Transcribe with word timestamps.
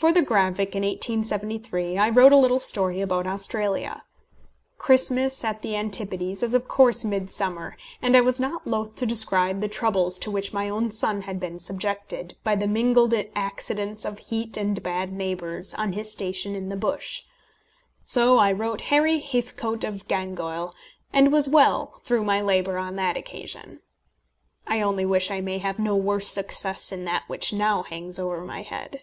For 0.00 0.12
the 0.12 0.22
Graphic, 0.22 0.76
in 0.76 0.84
1873, 0.84 1.98
I 1.98 2.08
wrote 2.10 2.32
a 2.32 2.36
little 2.36 2.60
story 2.60 3.00
about 3.00 3.26
Australia. 3.26 4.04
Christmas 4.76 5.42
at 5.42 5.60
the 5.62 5.74
antipodes 5.74 6.44
is 6.44 6.54
of 6.54 6.68
course 6.68 7.04
midsummer, 7.04 7.76
and 8.00 8.16
I 8.16 8.20
was 8.20 8.38
not 8.38 8.64
loth 8.64 8.94
to 8.94 9.06
describe 9.06 9.60
the 9.60 9.66
troubles 9.66 10.16
to 10.20 10.30
which 10.30 10.52
my 10.52 10.68
own 10.68 10.90
son 10.92 11.22
had 11.22 11.40
been 11.40 11.58
subjected, 11.58 12.36
by 12.44 12.54
the 12.54 12.68
mingled 12.68 13.12
accidents 13.34 14.04
of 14.04 14.20
heat 14.20 14.56
and 14.56 14.80
bad 14.84 15.10
neighbours, 15.12 15.74
on 15.74 15.94
his 15.94 16.12
station 16.12 16.54
in 16.54 16.68
the 16.68 16.76
bush. 16.76 17.22
So 18.06 18.38
I 18.38 18.52
wrote 18.52 18.82
Harry 18.92 19.18
Heathcote 19.18 19.82
of 19.82 20.06
Gangoil, 20.06 20.72
and 21.12 21.32
was 21.32 21.48
well 21.48 22.02
through 22.04 22.22
my 22.22 22.40
labour 22.40 22.78
on 22.78 22.94
that 22.94 23.16
occasion. 23.16 23.80
I 24.64 24.80
only 24.80 25.04
wish 25.04 25.28
I 25.32 25.40
may 25.40 25.58
have 25.58 25.80
no 25.80 25.96
worse 25.96 26.28
success 26.28 26.92
in 26.92 27.04
that 27.06 27.24
which 27.26 27.52
now 27.52 27.82
hangs 27.82 28.20
over 28.20 28.42
my 28.44 28.62
head. 28.62 29.00